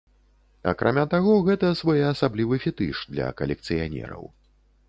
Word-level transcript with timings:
Акрамя 0.71 1.03
таго 1.11 1.35
гэта 1.49 1.69
своеасаблівы 1.81 2.61
фетыш 2.65 3.05
для 3.15 3.27
калекцыянераў. 3.43 4.23